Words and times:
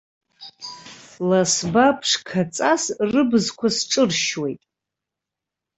Ласба 1.29 1.85
ԥшқаҵас 1.99 2.83
рыбзқәа 3.11 3.67
сҿыршьуеит. 3.75 4.61